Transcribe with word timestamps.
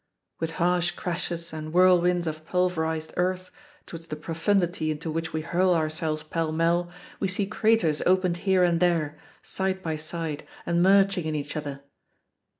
With 0.39 0.53
harsh 0.53 0.89
crashes 0.89 1.53
and 1.53 1.71
whirlwinds 1.71 2.25
of 2.25 2.43
pulverized 2.43 3.13
earth, 3.17 3.51
towards 3.85 4.07
the 4.07 4.15
profundity 4.15 4.89
into 4.89 5.11
which 5.11 5.31
we 5.31 5.41
hurl 5.41 5.75
ourselves 5.75 6.23
pell 6.23 6.51
mell, 6.51 6.89
we 7.19 7.27
see 7.27 7.45
craters 7.45 8.01
opened 8.07 8.37
here 8.37 8.63
and 8.63 8.79
there, 8.79 9.19
side 9.43 9.83
by 9.83 9.97
side, 9.97 10.43
and 10.65 10.81
merging 10.81 11.25
in 11.25 11.35
each 11.35 11.55
other. 11.55 11.81